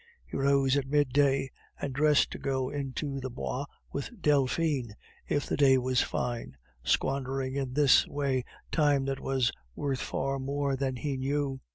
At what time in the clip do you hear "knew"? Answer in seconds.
11.17-11.61